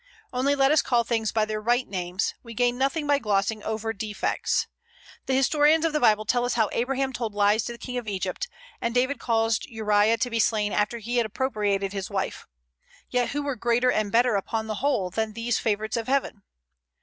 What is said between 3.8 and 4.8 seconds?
defects.